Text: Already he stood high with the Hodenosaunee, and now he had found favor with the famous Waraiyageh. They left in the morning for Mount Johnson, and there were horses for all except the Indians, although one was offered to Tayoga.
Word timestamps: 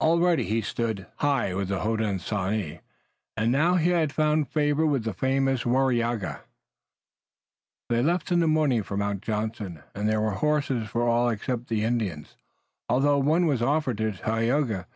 Already 0.00 0.44
he 0.44 0.62
stood 0.62 1.08
high 1.16 1.52
with 1.52 1.68
the 1.68 1.80
Hodenosaunee, 1.80 2.80
and 3.36 3.52
now 3.52 3.74
he 3.74 3.90
had 3.90 4.10
found 4.10 4.48
favor 4.48 4.86
with 4.86 5.04
the 5.04 5.12
famous 5.12 5.64
Waraiyageh. 5.64 6.40
They 7.90 8.02
left 8.02 8.32
in 8.32 8.40
the 8.40 8.46
morning 8.48 8.82
for 8.82 8.96
Mount 8.96 9.20
Johnson, 9.20 9.82
and 9.94 10.08
there 10.08 10.22
were 10.22 10.30
horses 10.40 10.88
for 10.88 11.06
all 11.06 11.28
except 11.28 11.66
the 11.68 11.84
Indians, 11.84 12.34
although 12.88 13.18
one 13.18 13.44
was 13.44 13.60
offered 13.60 13.98
to 13.98 14.12
Tayoga. 14.12 14.86